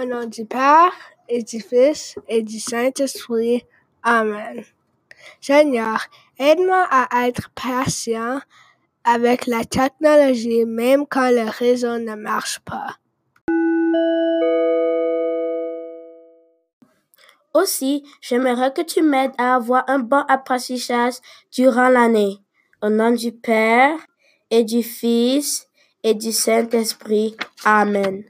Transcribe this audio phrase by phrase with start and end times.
[0.00, 0.92] Au nom du Père
[1.28, 3.64] et du Fils et du Saint-Esprit.
[4.04, 4.62] Amen.
[5.40, 6.06] Seigneur,
[6.38, 8.40] aide-moi à être patient
[9.02, 12.94] avec la technologie même quand le réseau ne marche pas.
[17.54, 21.14] Aussi, j'aimerais que tu m'aides à avoir un bon apprentissage
[21.50, 22.38] durant l'année.
[22.82, 23.98] Au nom du Père
[24.50, 25.66] et du Fils
[26.04, 27.36] et du Saint-Esprit.
[27.64, 28.22] Amen.